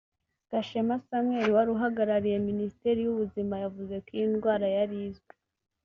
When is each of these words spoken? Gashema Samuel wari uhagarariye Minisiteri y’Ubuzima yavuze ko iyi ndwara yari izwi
Gashema 0.49 0.95
Samuel 1.07 1.49
wari 1.55 1.69
uhagarariye 1.75 2.37
Minisiteri 2.49 2.99
y’Ubuzima 3.01 3.55
yavuze 3.63 3.95
ko 4.03 4.09
iyi 4.15 4.25
ndwara 4.33 4.67
yari 4.77 4.97
izwi 5.07 5.31